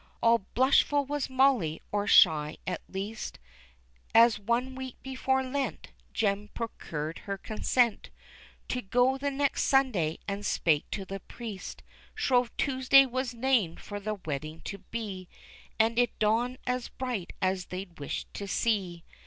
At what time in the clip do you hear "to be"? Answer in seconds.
14.61-15.29